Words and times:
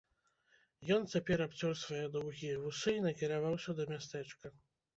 Ён 0.95 1.05
цяпер 1.15 1.43
абцёр 1.47 1.73
свае 1.83 2.01
доўгія 2.17 2.57
вусы 2.65 2.89
і 2.99 3.05
накіраваўся 3.07 3.71
да 3.81 3.91
мястэчка. 3.95 4.57